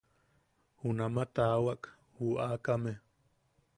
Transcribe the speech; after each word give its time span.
Junamaʼa 0.79 1.31
taawak 1.35 1.81
ju 2.15 2.25
aakame. 2.47 2.91